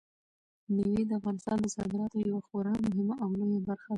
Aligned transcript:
مېوې 0.73 1.01
د 1.09 1.11
افغانستان 1.19 1.57
د 1.61 1.65
صادراتو 1.75 2.17
یوه 2.29 2.41
خورا 2.47 2.73
مهمه 2.85 3.15
او 3.23 3.29
لویه 3.39 3.61
برخه 3.69 3.87
ده. 3.89 3.89